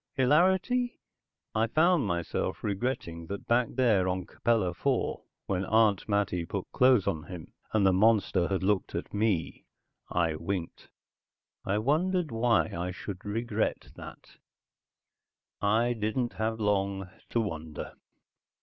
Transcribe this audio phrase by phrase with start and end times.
[0.15, 0.99] Hilarity?
[1.53, 7.05] I found myself regretting that back there on Capella IV, when Aunt Mattie put clothes
[7.05, 9.67] on him, and the monster had looked at me,
[10.09, 10.89] I winked.
[11.65, 14.37] I wondered why I should regret that.
[15.61, 17.93] I didn't have long to wonder.